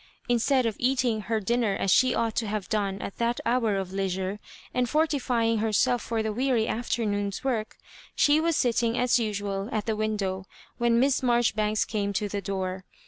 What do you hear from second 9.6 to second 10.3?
at the win